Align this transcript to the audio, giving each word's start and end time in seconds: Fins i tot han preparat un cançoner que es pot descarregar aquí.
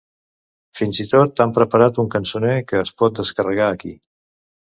Fins 0.79 1.01
i 1.03 1.05
tot 1.09 1.43
han 1.43 1.51
preparat 1.57 2.01
un 2.03 2.09
cançoner 2.15 2.55
que 2.71 2.81
es 2.85 2.93
pot 3.03 3.19
descarregar 3.21 3.67
aquí. 3.77 3.93